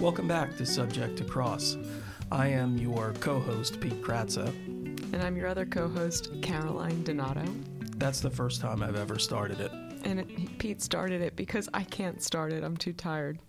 [0.00, 1.76] Welcome back to Subject to Cross.
[2.30, 4.46] I am your co host, Pete Kratza.
[4.46, 7.44] And I'm your other co host, Caroline Donato.
[7.96, 9.72] That's the first time I've ever started it.
[10.04, 12.62] And it, Pete started it because I can't start it.
[12.62, 13.40] I'm too tired.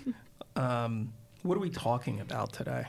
[0.56, 1.10] um,
[1.42, 2.84] what are we talking about today?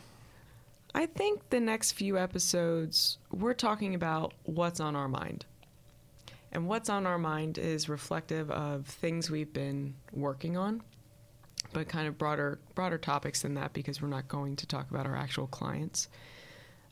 [0.93, 5.45] I think the next few episodes, we're talking about what's on our mind.
[6.51, 10.81] And what's on our mind is reflective of things we've been working on,
[11.75, 15.05] but kind of broader broader topics than that because we're not going to talk about
[15.05, 16.07] our actual clients.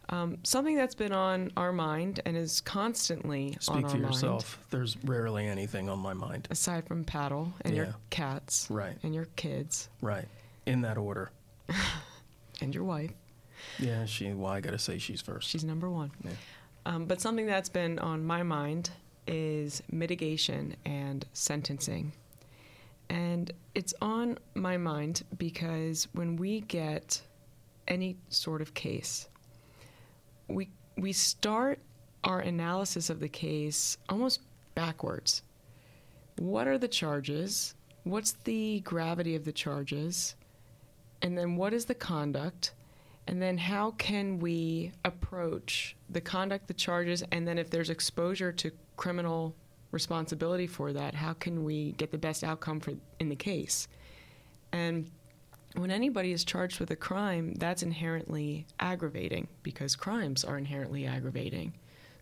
[0.10, 4.58] Um, something that's been on our mind and is constantly Speak on our for yourself.
[4.58, 4.68] mind.
[4.72, 6.50] There's rarely anything on my mind.
[6.52, 7.84] Aside from paddle and Yeah.
[7.84, 8.98] your cats, Right.
[9.02, 10.28] and your kids, Right.
[10.66, 11.32] In that order.
[12.62, 13.12] and your wife.
[13.80, 14.34] Yeah, she.
[14.34, 15.50] Well, I gotta say she's first.
[15.50, 16.12] She's number one.
[16.24, 16.32] Yeah.
[16.86, 18.92] Um, but something that's been on my mind
[19.26, 22.12] is mitigation and sentencing.
[23.10, 27.22] And it's on my mind because when we get
[27.88, 29.28] any sort of case,
[30.48, 31.80] we we start
[32.24, 34.42] our analysis of the case almost
[34.76, 35.44] backwards.
[36.38, 37.76] What are the charges?
[38.04, 40.36] What's the gravity of the charges?
[41.22, 42.74] And then what is the conduct?
[43.28, 48.52] And then how can we approach the conduct, the charges, and then if there's exposure
[48.52, 49.56] to criminal
[49.94, 53.88] responsibility for that, how can we get the best outcome for in the case?
[54.74, 55.10] And
[55.76, 61.74] when anybody is charged with a crime, that's inherently aggravating because crimes are inherently aggravating.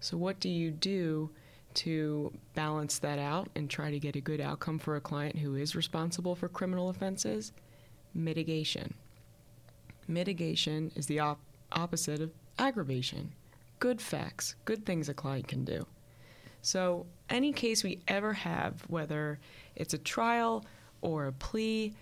[0.02, 1.30] So what do you do
[1.74, 5.56] to balance that out and try to get a good outcome for a client who
[5.56, 7.54] is responsible for criminal offenses?
[8.14, 8.94] Mitigation.
[10.08, 11.40] Mitigation is the op-
[11.72, 13.32] opposite of aggravation.
[13.80, 15.86] Good facts, good things a client can do.
[16.62, 19.40] So, any case we ever have, whether
[19.76, 20.66] it's a trial
[21.02, 21.94] or a plea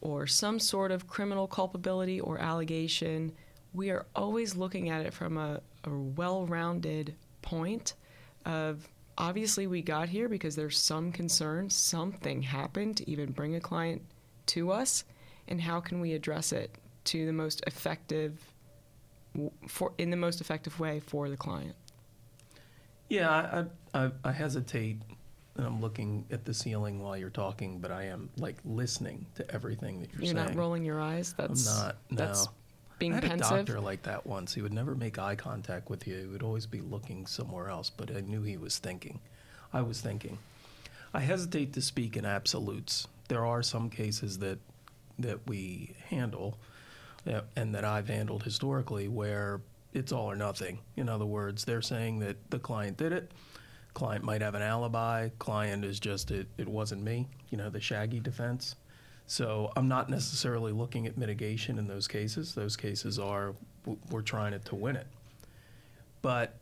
[0.00, 3.32] or some sort of criminal culpability or allegation,
[3.74, 7.94] we are always looking at it from a, a well rounded point
[8.44, 8.88] of
[9.18, 14.02] obviously we got here because there's some concern, something happened to even bring a client
[14.46, 15.04] to us,
[15.48, 16.70] and how can we address it
[17.04, 18.52] to the most effective
[19.68, 21.74] for in the most effective way for the client.
[23.08, 24.98] Yeah, I, I, I hesitate.
[25.56, 29.50] And I'm looking at the ceiling while you're talking, but I am like listening to
[29.50, 30.36] everything that you're, saying.
[30.36, 31.34] You're not rolling your eyes.
[31.38, 31.96] That's I'm not.
[32.10, 32.16] No.
[32.16, 32.48] That's
[32.98, 33.52] being I had pensive.
[33.52, 34.52] a doctor like that once.
[34.52, 36.18] He would never make eye contact with you.
[36.18, 39.20] He would always be looking somewhere else, but I knew he was thinking.
[39.72, 40.38] I was thinking.
[41.14, 43.06] I hesitate to speak in absolutes.
[43.28, 44.58] There are some cases that
[45.18, 46.58] that we handle
[47.26, 49.62] uh, and that I've handled historically where
[49.96, 50.78] it's all or nothing.
[50.96, 53.32] In other words, they're saying that the client did it.
[53.94, 55.30] Client might have an alibi.
[55.38, 57.28] Client is just it, it wasn't me.
[57.48, 58.76] You know, the shaggy defense.
[59.26, 62.54] So I'm not necessarily looking at mitigation in those cases.
[62.54, 63.54] Those cases are
[64.10, 65.06] we're trying it to win it.
[66.20, 66.58] But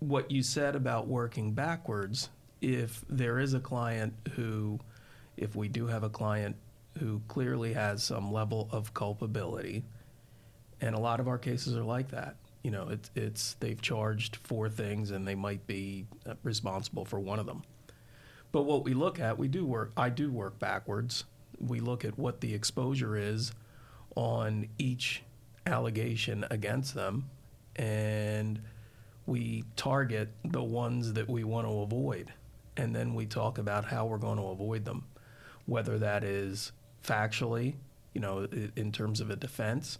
[0.00, 2.30] what you said about working backwards,
[2.60, 4.80] if there is a client who,
[5.36, 6.56] if we do have a client
[6.98, 9.84] who clearly has some level of culpability,
[10.80, 12.36] and a lot of our cases are like that.
[12.62, 17.18] You know, it's it's they've charged four things and they might be uh, responsible for
[17.18, 17.62] one of them.
[18.50, 19.92] But what we look at, we do work.
[19.96, 21.24] I do work backwards.
[21.60, 23.52] We look at what the exposure is
[24.16, 25.22] on each
[25.66, 27.28] allegation against them,
[27.76, 28.60] and
[29.26, 32.32] we target the ones that we want to avoid,
[32.76, 35.04] and then we talk about how we're going to avoid them,
[35.66, 36.72] whether that is
[37.04, 37.74] factually,
[38.14, 38.46] you know,
[38.76, 39.98] in terms of a defense,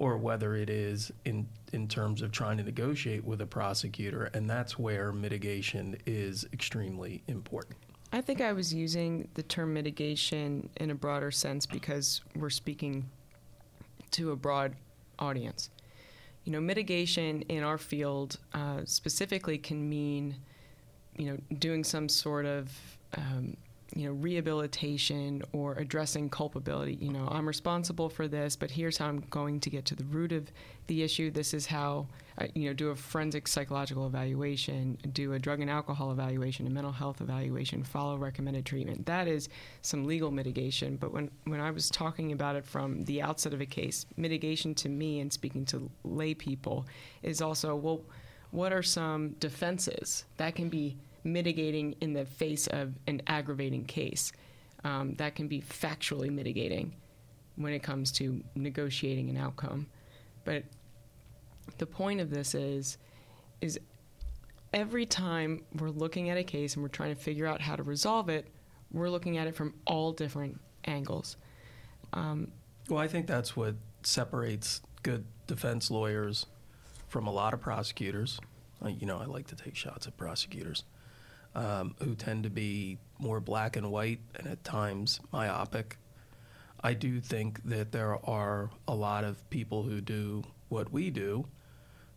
[0.00, 4.50] or whether it is in in terms of trying to negotiate with a prosecutor, and
[4.50, 7.76] that's where mitigation is extremely important.
[8.12, 13.08] I think I was using the term mitigation in a broader sense because we're speaking
[14.12, 14.74] to a broad
[15.20, 15.70] audience.
[16.44, 20.34] You know, mitigation in our field uh, specifically can mean,
[21.16, 22.72] you know, doing some sort of,
[23.16, 23.56] um,
[24.00, 26.94] you know, rehabilitation or addressing culpability.
[26.94, 30.04] You know, I'm responsible for this, but here's how I'm going to get to the
[30.04, 30.50] root of
[30.86, 31.30] the issue.
[31.30, 32.06] This is how,
[32.54, 36.92] you know, do a forensic psychological evaluation, do a drug and alcohol evaluation, a mental
[36.92, 39.04] health evaluation, follow recommended treatment.
[39.04, 39.50] That is
[39.82, 40.96] some legal mitigation.
[40.96, 44.74] But when, when I was talking about it from the outset of a case, mitigation
[44.76, 46.86] to me and speaking to lay people
[47.22, 48.00] is also, well,
[48.50, 54.32] what are some defenses that can be mitigating in the face of an aggravating case?
[54.84, 56.94] Um, that can be factually mitigating
[57.56, 59.86] when it comes to negotiating an outcome.
[60.44, 60.64] But
[61.78, 62.98] the point of this is
[63.60, 63.78] is
[64.72, 67.82] every time we're looking at a case and we're trying to figure out how to
[67.82, 68.48] resolve it,
[68.90, 71.36] we're looking at it from all different angles.
[72.12, 72.50] Um,
[72.88, 76.46] Well, I think that's what separates good defense lawyers
[77.08, 78.40] from a lot of prosecutors.
[78.86, 80.84] You know, I like to take shots at prosecutors
[81.54, 85.96] um, who tend to be more black and white and at times myopic.
[86.82, 91.46] I do think that there are a lot of people who do what we do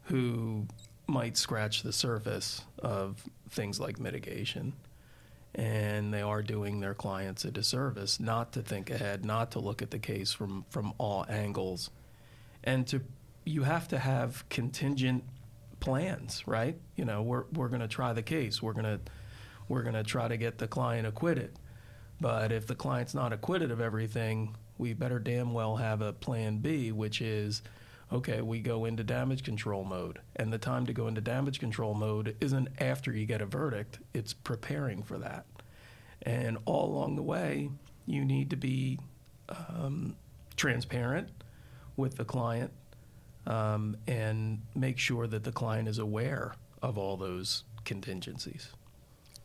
[0.03, 0.67] who
[1.07, 4.73] might scratch the surface of things like mitigation.
[5.55, 9.81] And they are doing their clients a disservice not to think ahead, not to look
[9.81, 11.91] at the case from, from all angles.
[12.63, 13.01] And to
[13.45, 15.23] you have to have contingent
[15.83, 16.77] plans, right?
[16.95, 18.61] You know, we're, we're going to try the case.
[18.61, 18.99] We're going to
[19.67, 21.59] we're going to try to get the client acquitted.
[22.21, 26.59] But if the client's not acquitted of everything, we better damn well have a plan
[26.59, 27.61] B, which is
[28.11, 30.19] okay, we go into damage control mode.
[30.37, 33.99] And the time to go into damage control mode isn't after you get a verdict,
[34.13, 35.45] it's preparing for that.
[36.21, 37.69] And all along the way,
[38.05, 38.99] you need to be
[39.49, 40.15] um,
[40.55, 41.29] transparent
[41.97, 42.71] with the client
[43.47, 48.69] um, and make sure that the client is aware of all those contingencies.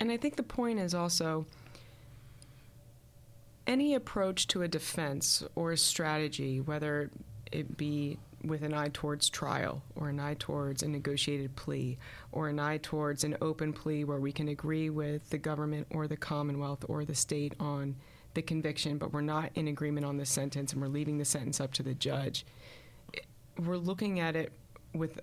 [0.00, 1.46] And I think the point is also
[3.66, 7.10] any approach to a defense or a strategy, whether
[7.52, 11.98] it be with an eye towards trial or an eye towards a negotiated plea
[12.30, 16.06] or an eye towards an open plea where we can agree with the government or
[16.06, 17.96] the Commonwealth or the state on
[18.34, 21.60] the conviction, but we're not in agreement on the sentence and we're leaving the sentence
[21.60, 22.46] up to the judge.
[23.58, 24.52] We're looking at it
[24.94, 25.20] with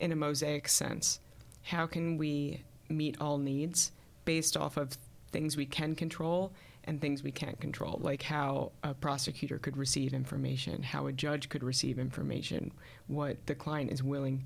[0.00, 1.20] in a mosaic sense.
[1.62, 3.92] How can we meet all needs
[4.24, 4.96] based off of
[5.32, 6.52] things we can control
[6.84, 11.48] and things we can't control, like how a prosecutor could receive information, how a judge
[11.48, 12.72] could receive information,
[13.08, 14.44] what the client is willing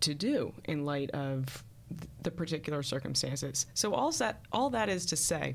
[0.00, 1.62] to do in light of
[2.22, 3.66] the particular circumstances.
[3.74, 5.54] So all that all that is to say,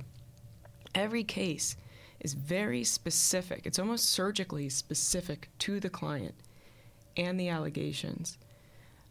[0.96, 1.76] every case
[2.20, 3.66] is very specific.
[3.66, 6.36] It's almost surgically specific to the client
[7.16, 8.38] and the allegations.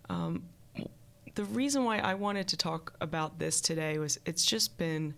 [0.08, 0.44] Um,
[1.34, 5.14] the reason why I wanted to talk about this today was it's just been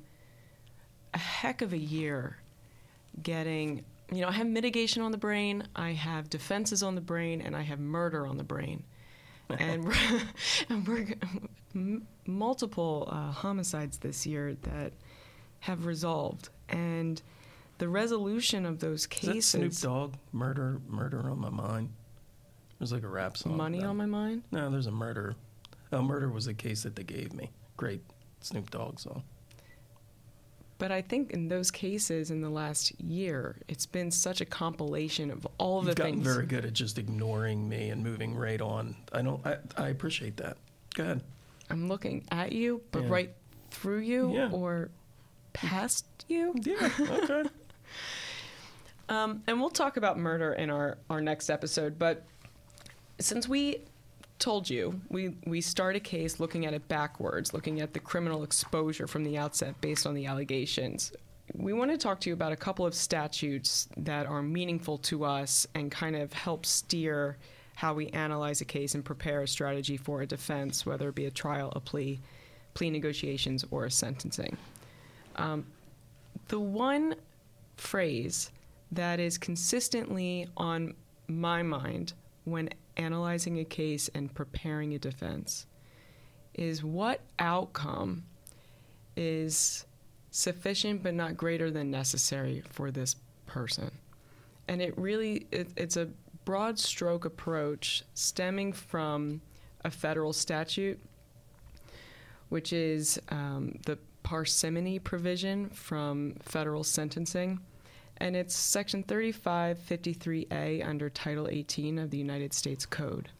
[1.14, 2.38] a heck of a year
[3.23, 7.41] getting, you know, I have mitigation on the brain, I have defenses on the brain,
[7.41, 8.84] and I have murder on the brain.
[9.58, 9.94] and we're,
[10.69, 11.14] and we're
[11.75, 14.93] m- multiple uh, homicides this year that
[15.61, 16.50] have resolved.
[16.69, 17.23] And
[17.79, 19.47] the resolution of those cases.
[19.49, 21.91] Snoop Dogg, murder, murder on my mind.
[22.79, 23.57] There's like a rap song.
[23.57, 24.43] Money on my mind.
[24.53, 25.35] No, there's a murder
[25.91, 27.51] Oh, Murder was a case that they gave me.
[27.79, 28.03] Great
[28.41, 29.23] Snoop Dogg song.
[30.77, 35.31] But I think in those cases in the last year, it's been such a compilation
[35.31, 36.27] of all You've the gotten things.
[36.27, 38.95] very good at just ignoring me and moving right on.
[39.13, 39.45] I don't.
[39.47, 40.57] I, I appreciate that.
[40.95, 41.23] Go ahead.
[41.71, 43.09] I'm looking at you, but Yeah.
[43.09, 43.35] right
[43.71, 44.51] through you Yeah.
[44.53, 44.91] or
[45.53, 46.55] past you.
[46.63, 46.91] Yeah.
[47.01, 47.45] Okay.
[49.08, 51.99] Um, and we'll talk about murder in our, our next episode.
[51.99, 52.25] But
[53.19, 53.84] since we
[54.38, 58.43] told you, we, we start a case looking at it backwards, looking at the criminal
[58.43, 61.12] exposure from the outset based on the allegations.
[61.55, 65.25] We want to talk to you about a couple of statutes that are meaningful to
[65.25, 67.38] us and kind of help steer
[67.75, 71.26] how we analyze a case and prepare a strategy for a defense, whether it be
[71.26, 72.20] a trial, a plea,
[72.75, 74.56] plea negotiations, or a sentencing.
[75.37, 75.64] Um,
[76.49, 77.14] the one
[77.77, 78.50] phrase
[78.93, 80.95] that is consistently on
[81.27, 82.15] my mind
[82.45, 85.67] when analyzing a case and preparing a defense
[86.55, 88.25] is what outcome
[89.17, 89.87] is
[90.31, 93.17] sufficient but not greater than necessary for this
[93.47, 93.91] person.
[94.67, 96.09] And it really it, it's a
[96.45, 99.41] broad stroke approach stemming from
[99.85, 100.99] a federal statute,
[102.49, 107.61] which is um, the parsimony provision from federal sentencing.
[108.19, 113.31] And it's Section 3553A under Title 18 of the United States Code.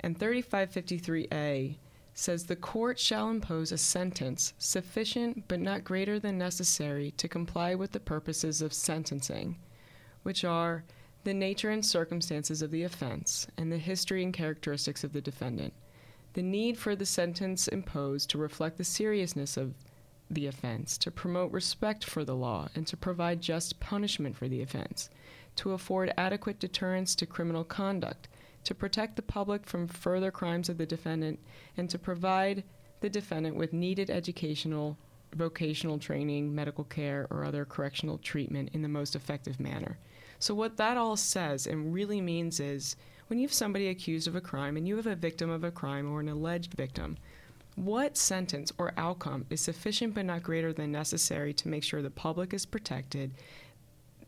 [0.00, 1.76] And 3553A
[2.14, 7.76] says the court shall impose a sentence sufficient but not greater than necessary to comply
[7.76, 9.56] with the purposes of sentencing,
[10.24, 10.82] which are
[11.22, 15.72] the nature and circumstances of the offense and the history and characteristics of the defendant,
[16.32, 19.74] the need for the sentence imposed to reflect the seriousness of
[20.30, 24.62] the offense, to promote respect for the law, and to provide just punishment for the
[24.62, 25.10] offense,
[25.56, 28.28] to afford adequate deterrence to criminal conduct,
[28.64, 31.38] to protect the public from further crimes of the defendant,
[31.76, 32.64] and to provide
[33.00, 34.98] the defendant with needed educational,
[35.34, 39.98] vocational training, medical care, or other correctional treatment in the most effective manner.
[40.38, 42.96] So, what that all says and really means is
[43.28, 45.70] when you have somebody accused of a crime and you have a victim of a
[45.70, 47.18] crime or an alleged victim,
[47.84, 52.10] what sentence or outcome is sufficient but not greater than necessary to make sure the
[52.10, 53.32] public is protected,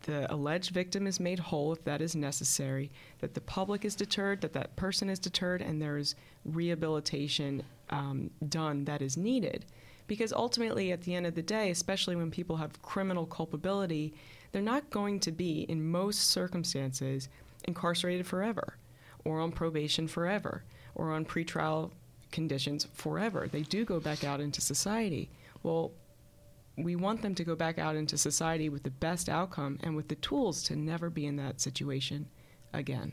[0.03, 4.41] the alleged victim is made whole if that is necessary, that the public is deterred,
[4.41, 6.15] that that person is deterred, and there is
[6.45, 9.67] rehabilitation um, done that is needed.
[10.07, 14.15] Because ultimately, at the end of the day, especially when people have criminal culpability,
[14.53, 17.29] they're not going to be, in most circumstances,
[17.65, 18.77] incarcerated forever,
[19.25, 20.63] or on probation forever,
[20.95, 21.91] or on pretrial
[22.31, 23.49] conditions forever.
[23.49, 25.31] They do go back out into society.
[25.63, 25.93] Well,
[26.77, 30.09] we want them to go back out into society with the best outcome and with
[30.09, 32.29] the tools to never be in that situation
[32.73, 33.13] again.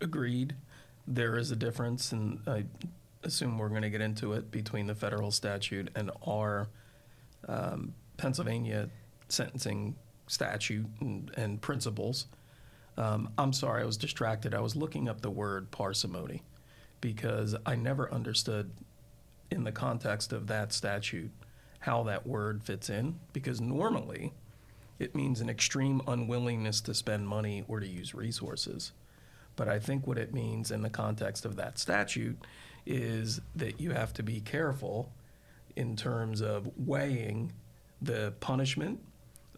[0.00, 0.54] Agreed.
[1.06, 2.64] There is a difference, and I
[3.22, 6.68] assume we're going to get into it between the federal statute and our
[7.48, 8.88] um, Pennsylvania
[9.28, 12.26] sentencing statute and, and principles.
[12.96, 14.54] Um, I'm sorry, I was distracted.
[14.54, 16.42] I was looking up the word parsimony
[17.04, 18.70] because I never understood
[19.50, 21.30] in the context of that statute
[21.80, 24.32] how that word fits in because normally
[24.98, 28.92] it means an extreme unwillingness to spend money or to use resources.
[29.54, 32.38] But I think what it means in the context of that statute
[32.86, 35.12] is that you have to be careful
[35.76, 37.52] in terms of weighing
[38.00, 38.98] the punishment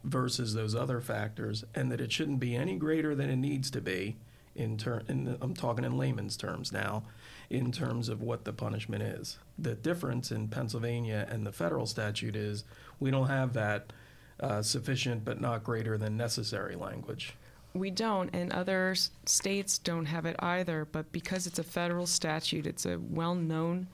[0.03, 3.81] versus those other factors, and that it shouldn't be any greater than it needs to
[3.81, 4.17] be.
[4.57, 7.05] In ter- in, I'm talking in layman's terms now,
[7.51, 9.39] in terms of what the punishment is.
[9.59, 12.65] The difference in Pennsylvania and the federal statute is
[12.99, 13.93] we don't have that
[14.41, 17.35] uh, sufficient but not greater than necessary language.
[17.75, 18.95] We don't, and other
[19.27, 20.87] states don't have it either.
[20.91, 23.89] But because it's a federal statute, it's a well known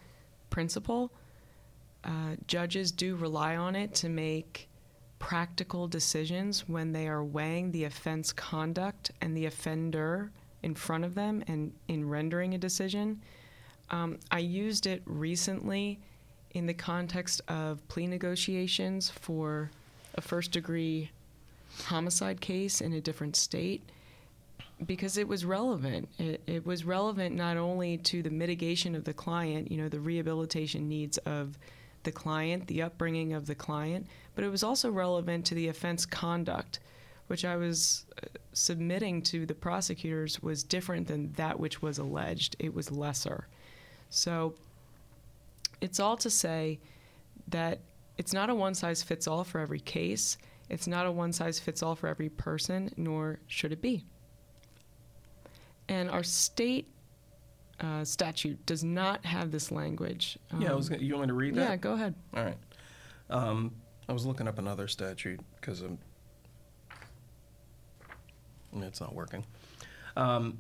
[0.51, 1.13] principle.
[2.05, 4.69] Uh, judges do rely on it to make
[5.19, 11.15] practical decisions when they are weighing the offense conduct and the offender in front of
[11.15, 13.21] them and in rendering a decision.
[13.91, 16.01] Um, I used it recently
[16.53, 19.71] in the context of plea negotiations for
[20.15, 21.11] a first degree
[21.85, 23.83] homicide case in a different state
[24.87, 26.09] because it was relevant.
[26.19, 30.01] It, it, was relevant not only to the mitigation of the client, you know, the
[30.01, 31.59] rehabilitation needs of
[32.03, 36.05] the client, the upbringing of the client, but it was also relevant to the offense
[36.05, 36.81] conduct,
[37.27, 42.57] which I was uh, submitting to the prosecutors was different than that which was alleged.
[42.59, 43.49] It was lesser.
[44.11, 44.55] So
[45.81, 46.79] it's all to say
[47.49, 47.81] that
[48.19, 50.37] it's not a one size fits all for every case.
[50.69, 54.05] It's not a one size fits all for every person, nor should it be.
[55.89, 56.89] And our state
[57.81, 60.39] uh, statute does not have this language.
[60.53, 60.89] Um, yeah, I was.
[60.89, 61.71] Um, gonna, you want me to read that?
[61.71, 62.15] Yeah, go ahead.
[62.35, 62.59] All right.
[63.29, 63.73] Um,
[64.09, 65.99] I was looking up another statute because I'm.
[68.77, 69.45] It's not working.
[70.17, 70.59] Um,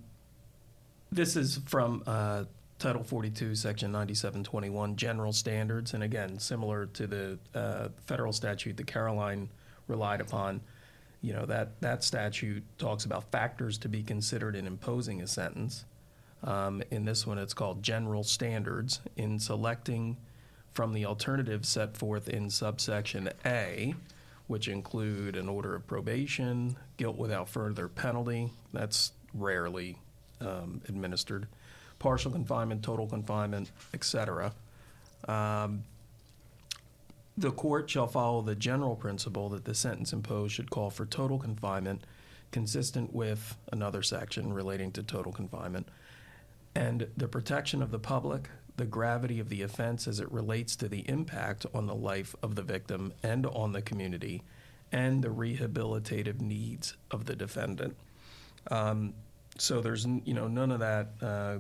[1.11, 2.45] this is from uh,
[2.79, 5.95] Title 42, Section 9721, general standards.
[5.95, 9.49] And again, similar to the uh, federal statute that Caroline
[9.89, 10.61] relied upon,
[11.21, 15.85] you know, that, that statute talks about factors to be considered in imposing a sentence.
[16.45, 19.01] Um, in this one, it's called general standards.
[19.17, 20.17] In selecting
[20.73, 23.95] from the alternatives set forth in subsection A,
[24.47, 29.99] which include an order of probation, guilt without further penalty, that's rarely
[30.41, 31.47] um, administered
[31.99, 34.53] partial confinement, total confinement, etc.
[35.29, 35.85] Um,
[37.39, 41.39] the court shall follow the general principle that the sentence imposed should call for total
[41.39, 42.05] confinement,
[42.51, 45.89] consistent with another section relating to total confinement,
[46.75, 50.89] and the protection of the public, the gravity of the offense as it relates to
[50.89, 54.43] the impact on the life of the victim and on the community,
[54.91, 57.97] and the rehabilitative needs of the defendant.
[58.71, 59.15] Um,
[59.59, 61.59] so there's you know none of that uh,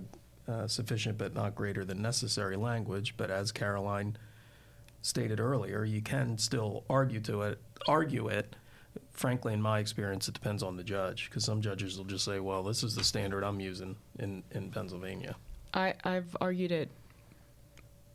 [0.50, 3.14] uh, sufficient but not greater than necessary language.
[3.16, 4.16] But as Caroline
[5.02, 8.57] stated earlier, you can still argue to it, argue it.
[9.11, 12.40] Frankly, in my experience, it depends on the judge because some judges will just say,
[12.40, 15.37] "Well, this is the standard I'm using in in Pennsylvania."
[15.75, 16.90] I, I've argued it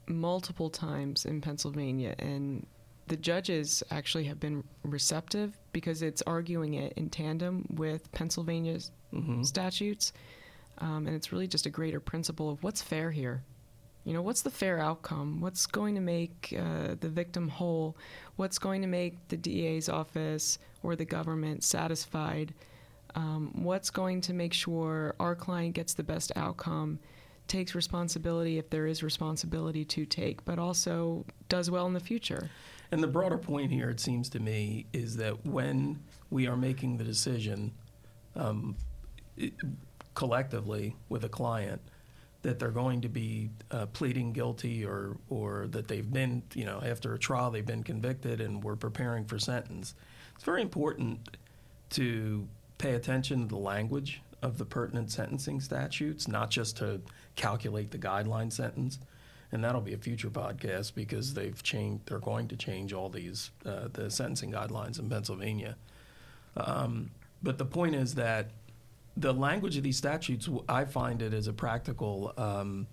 [0.08, 2.66] multiple times in Pennsylvania, and
[3.08, 9.44] the judges actually have been receptive because it's arguing it in tandem with Pennsylvania's mm-hmm.
[9.44, 10.14] statutes.
[10.80, 13.44] Um, and it's really just a greater principle of what's fair here.
[14.04, 15.42] You know, what's the fair outcome?
[15.42, 17.98] What's going to make uh, the victim whole?
[18.38, 22.54] What's going to make the DA's office or the government satisfied?
[23.16, 27.00] Um, what's going to make sure our client gets the best outcome,
[27.48, 32.50] takes responsibility if there is responsibility to take, but also does well in the future?
[32.92, 36.00] And the broader point here, it seems to me, is that when
[36.30, 37.74] we are making the decision,
[38.36, 38.76] um,
[39.36, 39.54] it,
[40.14, 41.82] collectively with a client
[42.42, 46.82] that they're going to be uh, pleading guilty or or that they've been you know
[46.84, 49.96] after a trial they've been convicted and we're preparing for sentence.
[50.36, 51.38] It's very important
[51.92, 57.02] to pay attention to the language of the pertinent sentencing statutes, not just to
[57.36, 59.00] calculate the guideline sentence.
[59.52, 62.08] And that'll be a future podcast because they've changed.
[62.08, 65.78] They're going to change all these uh, the sentencing guidelines in Pennsylvania.
[66.58, 68.52] Um, but the point is that
[69.16, 72.88] the language of these statutes, I find it as a practical um,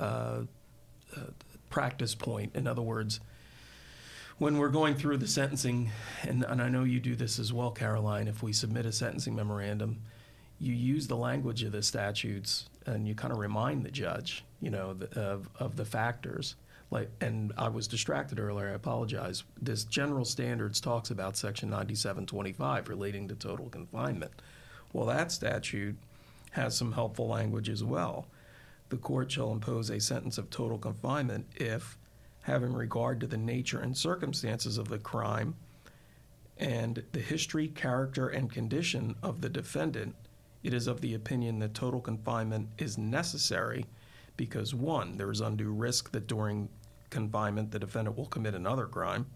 [0.00, 0.42] uh,
[1.14, 1.20] uh,
[1.68, 2.56] practice point.
[2.56, 3.20] In other words,
[4.38, 5.90] when we're going through the sentencing,
[6.22, 9.36] and, and I know you do this as well, Caroline, if we submit a sentencing
[9.36, 10.00] memorandum,
[10.62, 14.70] you use the language of the statutes and you kind of remind the judge, you
[14.70, 16.54] know, the, of, of the factors.
[16.88, 18.68] Like, and I was distracted earlier.
[18.68, 19.42] I apologize.
[19.60, 24.30] This general standards talks about Section 9725 relating to total confinement.
[24.92, 25.96] Well, that statute
[26.52, 28.26] has some helpful language as well.
[28.90, 31.98] The court shall impose a sentence of total confinement if,
[32.42, 35.54] having regard to the nature and circumstances of the crime
[36.58, 40.14] and the history, character, and condition of the defendant,
[40.62, 43.86] it is of the opinion that total confinement is necessary
[44.36, 46.68] because one, there is undue risk that during
[47.10, 49.26] confinement the defendant will commit another crime.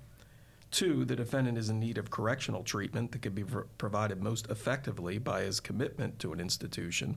[0.70, 3.44] Two, the defendant is in need of correctional treatment that can be
[3.78, 7.16] provided most effectively by his commitment to an institution.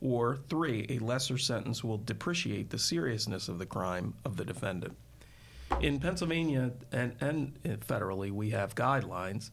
[0.00, 4.96] Or three, a lesser sentence will depreciate the seriousness of the crime of the defendant.
[5.80, 7.54] In Pennsylvania and, and
[7.86, 9.50] federally, we have guidelines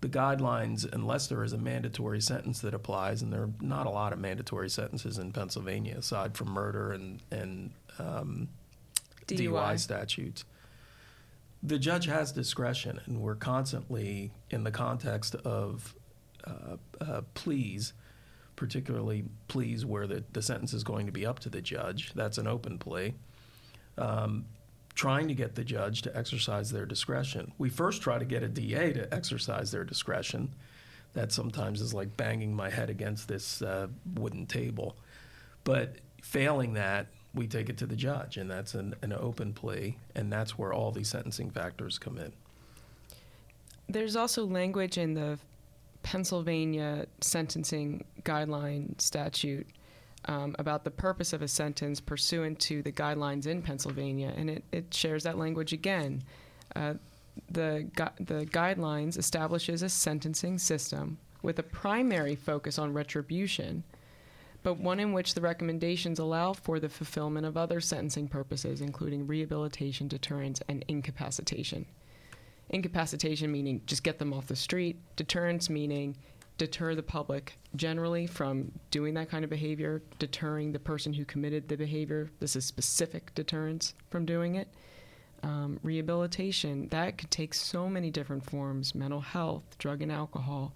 [0.00, 3.90] the guidelines, unless there is a mandatory sentence that applies, and there are not a
[3.90, 8.48] lot of mandatory sentences in Pennsylvania aside from murder and, and um,
[9.26, 9.50] DUI.
[9.50, 10.44] DUI statutes.
[11.62, 15.94] The judge has discretion, and we're constantly in the context of
[16.44, 17.92] uh, uh, pleas,
[18.56, 22.12] particularly pleas where the, the sentence is going to be up to the judge.
[22.14, 23.12] That's an open plea.
[23.98, 24.46] Um,
[25.00, 27.50] trying to get the judge to exercise their discretion.
[27.56, 30.54] We first try to get a DA to exercise their discretion.
[31.14, 33.86] That sometimes is like banging my head against this uh,
[34.16, 34.98] wooden table.
[35.64, 39.96] But failing that, we take it to the judge, and that's an, an open plea,
[40.14, 42.34] and that's where all these sentencing factors come in.
[43.88, 45.38] There's also language in the
[46.02, 49.66] Pennsylvania sentencing guideline statute
[50.26, 54.64] um, about the purpose of a sentence pursuant to the guidelines in Pennsylvania, and it,
[54.72, 56.22] it shares that language again.
[56.76, 56.94] Uh,
[57.50, 63.82] the, gu- the guidelines establishes a sentencing system with a primary focus on retribution,
[64.62, 69.26] but one in which the recommendations allow for the fulfillment of other sentencing purposes, including
[69.26, 71.86] rehabilitation, deterrence, and incapacitation.
[72.68, 76.14] Incapacitation meaning just get them off the street, deterrence meaning
[76.60, 81.66] deter the public generally from doing that kind of behavior, deterring the person who committed
[81.66, 82.30] the behavior.
[82.38, 84.68] This is specific deterrence from doing it.
[85.42, 90.74] Um, rehabilitation, that could take so many different forms mental health, drug and alcohol,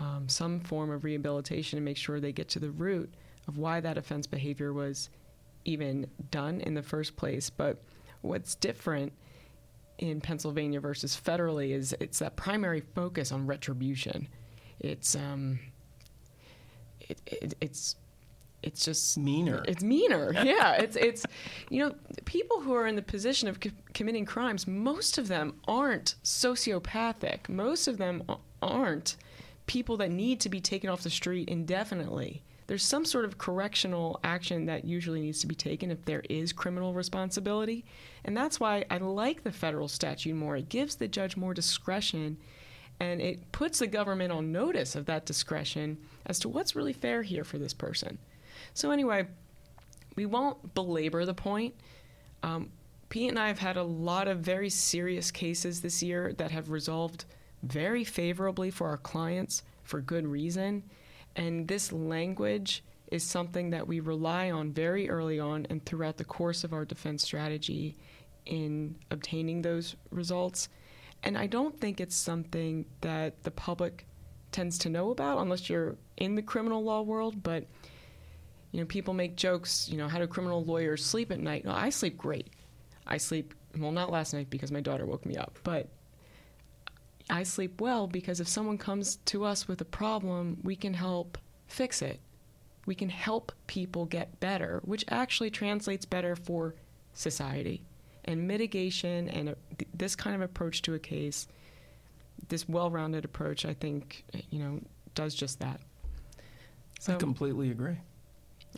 [0.00, 3.14] um, some form of rehabilitation to make sure they get to the root
[3.46, 5.10] of why that offense behavior was
[5.64, 7.50] even done in the first place.
[7.50, 7.80] But
[8.22, 9.12] what's different
[9.98, 14.26] in Pennsylvania versus federally is it's that primary focus on retribution
[14.80, 15.58] it's um,
[17.00, 17.96] it, it, it's
[18.62, 19.62] it's just meaner.
[19.68, 20.32] It's meaner.
[20.42, 21.24] yeah, it's it's
[21.68, 24.66] you know people who are in the position of co- committing crimes.
[24.66, 27.48] Most of them aren't sociopathic.
[27.48, 28.22] Most of them
[28.62, 29.16] aren't
[29.66, 32.42] people that need to be taken off the street indefinitely.
[32.66, 36.52] There's some sort of correctional action that usually needs to be taken if there is
[36.52, 37.84] criminal responsibility.
[38.24, 40.56] And that's why I like the federal statute more.
[40.56, 42.38] It gives the judge more discretion
[43.00, 47.22] and it puts the government on notice of that discretion as to what's really fair
[47.22, 48.18] here for this person.
[48.72, 49.26] So, anyway,
[50.16, 51.74] we won't belabor the point.
[52.42, 52.70] Um,
[53.08, 56.70] Pete and I have had a lot of very serious cases this year that have
[56.70, 57.24] resolved
[57.62, 60.82] very favorably for our clients for good reason.
[61.36, 66.24] And this language is something that we rely on very early on and throughout the
[66.24, 67.96] course of our defense strategy
[68.46, 70.68] in obtaining those results.
[71.24, 74.06] And I don't think it's something that the public
[74.52, 77.42] tends to know about unless you're in the criminal law world.
[77.42, 77.64] But,
[78.72, 81.64] you know, people make jokes, you know, how do criminal lawyers sleep at night?
[81.64, 82.50] No, I sleep great.
[83.06, 85.88] I sleep, well, not last night because my daughter woke me up, but
[87.30, 91.38] I sleep well because if someone comes to us with a problem, we can help
[91.66, 92.20] fix it.
[92.84, 96.74] We can help people get better, which actually translates better for
[97.14, 97.86] society
[98.24, 99.56] and mitigation and a,
[99.94, 101.46] this kind of approach to a case,
[102.48, 104.80] this well-rounded approach, I think, you know,
[105.14, 105.80] does just that.
[107.00, 107.98] So, I completely agree.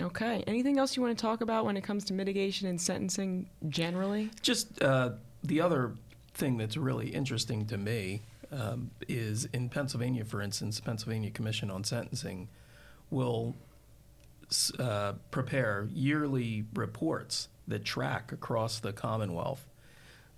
[0.01, 0.45] Okay.
[0.47, 4.31] Anything else you want to talk about when it comes to mitigation and sentencing generally?
[4.43, 5.93] Just uh, the other
[6.35, 11.71] thing that's really interesting to me um, is in Pennsylvania, for instance, the Pennsylvania Commission
[11.71, 12.49] on Sentencing
[13.11, 13.57] will
[14.79, 19.67] uh, prepare yearly reports that track across the Commonwealth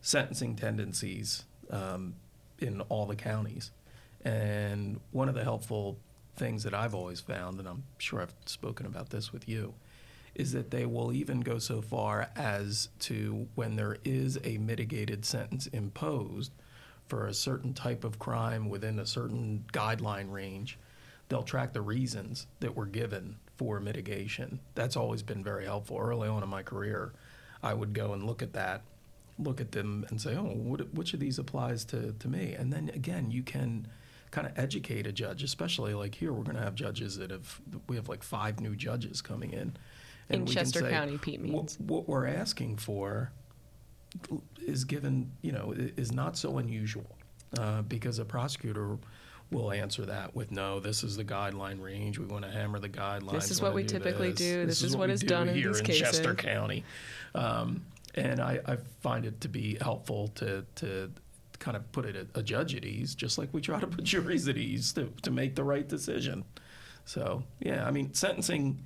[0.00, 2.14] sentencing tendencies um,
[2.58, 3.70] in all the counties.
[4.24, 5.98] And one of the helpful
[6.36, 9.74] things that I've always found, and I'm sure I've spoken about this with you,
[10.34, 15.24] is that they will even go so far as to when there is a mitigated
[15.24, 16.52] sentence imposed
[17.06, 20.78] for a certain type of crime within a certain guideline range,
[21.28, 24.60] they'll track the reasons that were given for mitigation.
[24.74, 25.98] That's always been very helpful.
[25.98, 27.12] Early on in my career,
[27.62, 28.82] I would go and look at that,
[29.38, 32.54] look at them and say, oh, what, which of these applies to, to me?
[32.54, 33.88] And then again, you can
[34.30, 37.60] kind of educate a judge, especially like here, we're going to have judges that have,
[37.88, 39.76] we have like five new judges coming in.
[40.30, 41.78] In Chester say, County, Pete "What- means.
[41.80, 43.32] What we're asking for
[44.58, 47.16] is given, you know, is not so unusual
[47.58, 48.98] uh, because a prosecutor
[49.50, 52.18] will answer that with no, this is the guideline range.
[52.18, 53.32] We want to hammer the guidelines.
[53.32, 54.38] This is what we do typically this.
[54.38, 54.66] do.
[54.66, 56.84] This is what we is do done in here these in Chester cases." County.
[57.34, 57.82] Um,
[58.14, 61.10] and I, I find it to be helpful to, to
[61.58, 64.04] kind of put it at a judge at ease, just like we try to put
[64.04, 66.44] juries at ease to, to make the right decision.
[67.04, 68.84] So, yeah, I mean, sentencing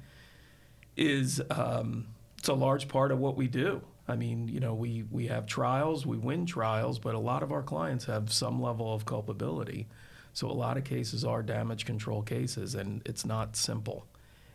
[0.96, 3.82] is um, it's a large part of what we do.
[4.06, 7.52] I mean, you know, we, we have trials, we win trials, but a lot of
[7.52, 9.88] our clients have some level of culpability.
[10.34, 14.06] So a lot of cases are damage control cases, and it's not simple.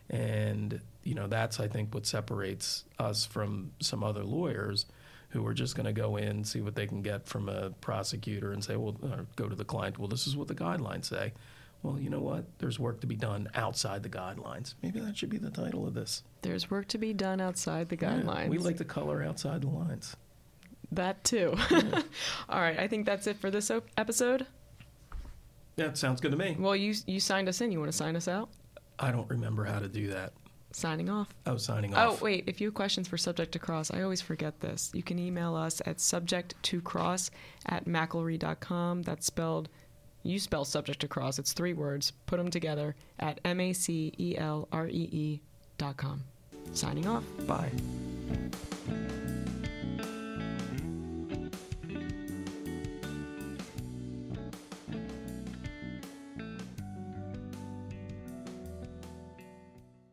[0.09, 4.85] And you know, that's I think what separates us from some other lawyers
[5.29, 8.53] who are just going to go in, see what they can get from a prosecutor,
[8.53, 8.95] and say, well,
[9.35, 9.99] go to the client.
[9.99, 11.33] Well, this is what the guidelines say.
[11.83, 12.45] Well, you know what?
[12.59, 14.73] There's work to be done outside the guidelines.
[14.81, 16.23] Maybe that should be the title of this.
[16.41, 18.47] There's work to be done outside the Yeah, guidelines.
[18.49, 20.15] we like to color outside the lines.
[20.93, 21.55] that too.
[22.49, 22.79] All right.
[22.79, 24.47] I think that's it for this episode.
[25.77, 26.55] Yeah, it sounds good to me.
[26.59, 27.71] Well, you you signed us in.
[27.71, 28.49] You want to sign us out?
[28.99, 30.33] I don't remember how to do that.
[30.71, 31.33] Signing off.
[31.45, 32.21] Oh, signing oh, off.
[32.21, 32.43] Oh, wait.
[32.47, 34.91] If you have questions for Subject to Cross, I always forget this.
[34.93, 37.31] You can email us at subject to cross
[37.67, 39.03] at macelree.com.
[39.03, 39.69] That's spelled,
[40.23, 41.39] you spell subject to cross.
[41.39, 42.11] It's three words.
[42.25, 45.41] Put them together at M A C E L R E E
[45.77, 46.23] dot com.
[46.73, 47.23] Signing off.
[47.45, 47.71] Bye.